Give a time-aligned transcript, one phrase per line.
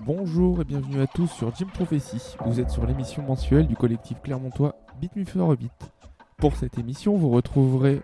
[0.00, 2.36] Bonjour et bienvenue à tous sur Jim Prophecy.
[2.44, 5.12] Vous êtes sur l'émission mensuelle du collectif clermontois Beat.
[6.38, 8.02] Pour cette émission, vous retrouverez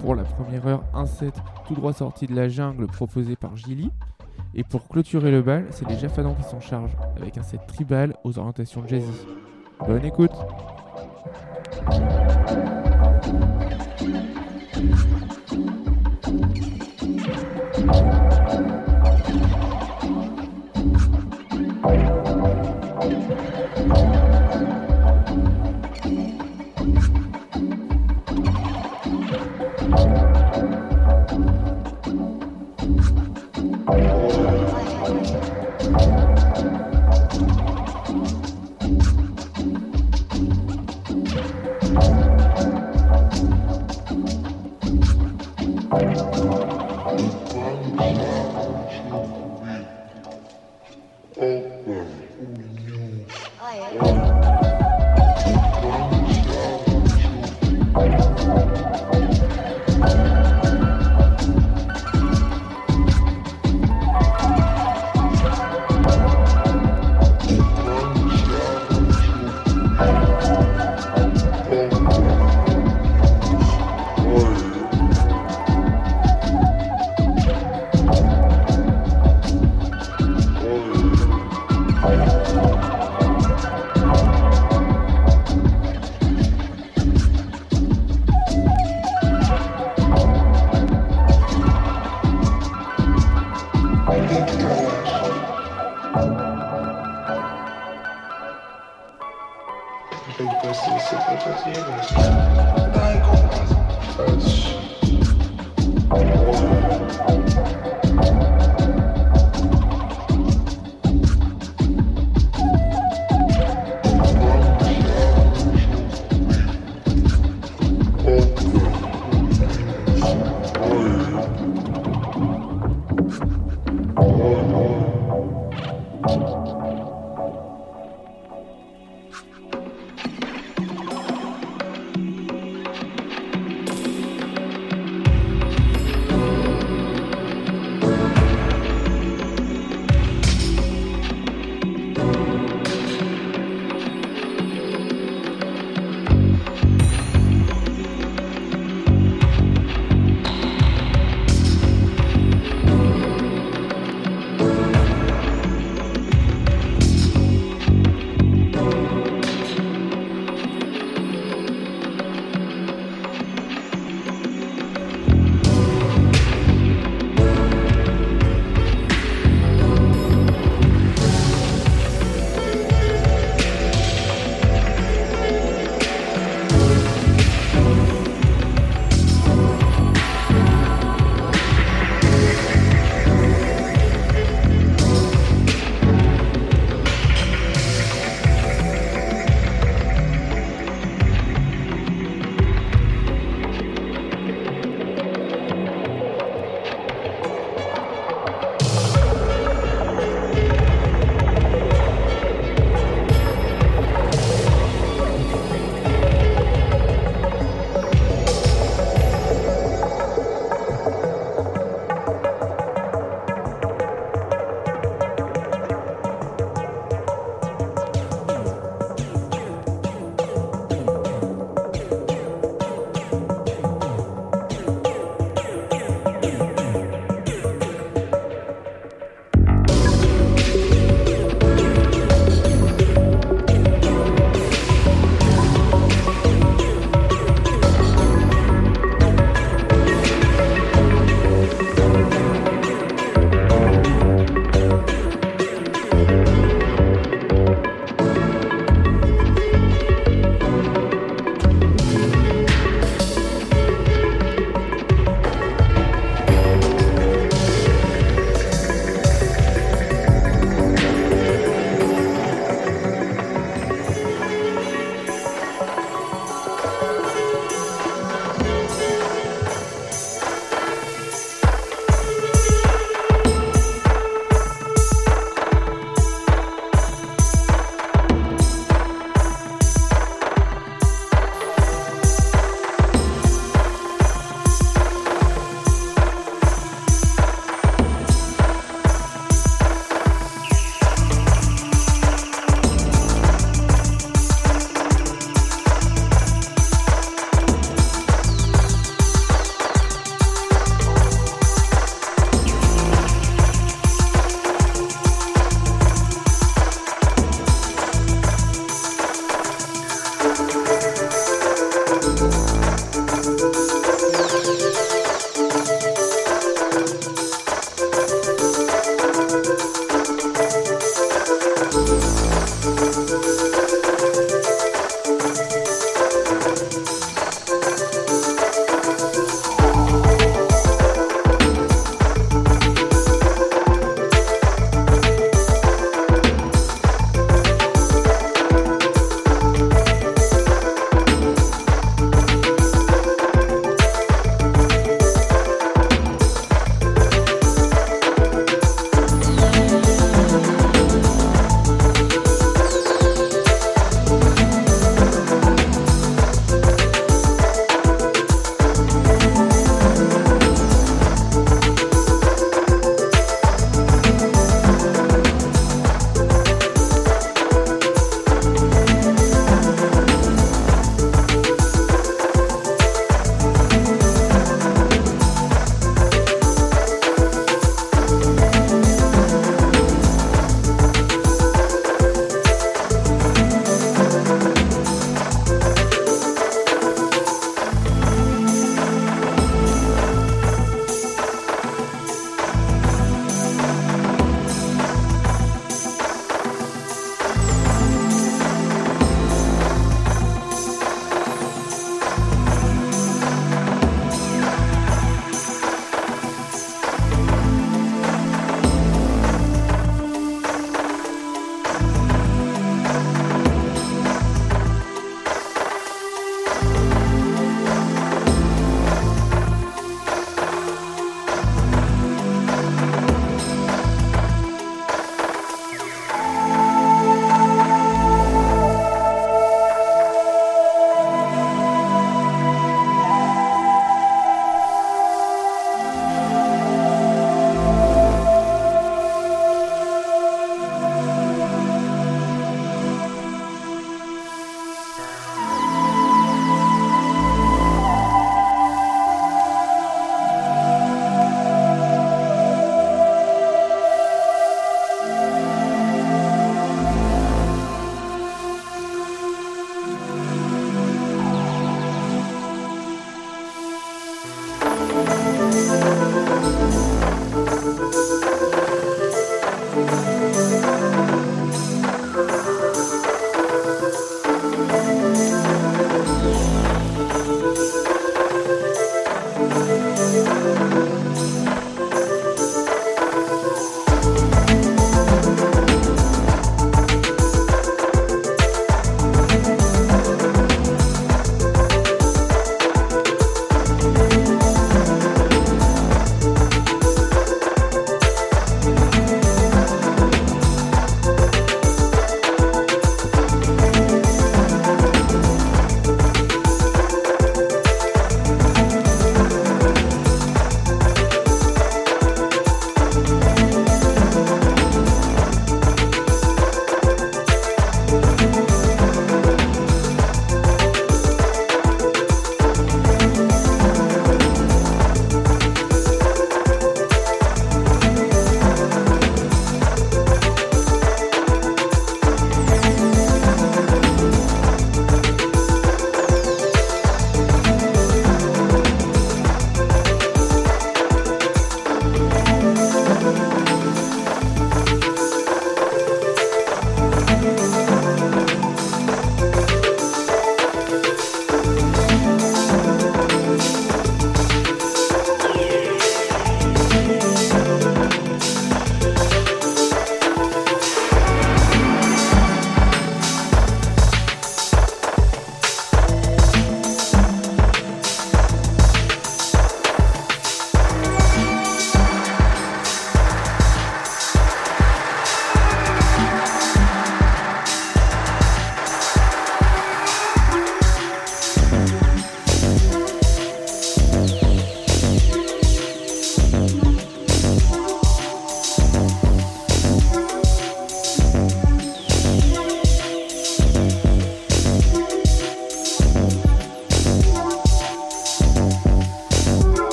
[0.00, 1.34] pour la première heure un set
[1.66, 3.90] tout droit sorti de la jungle proposé par Gilly.
[4.54, 8.14] Et pour clôturer le bal, c'est les Jafadans qui s'en chargent, avec un set tribal
[8.24, 9.26] aux orientations jazzy.
[9.86, 10.32] Bonne écoute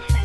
[0.00, 0.23] myself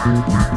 [0.00, 0.50] Prophecy.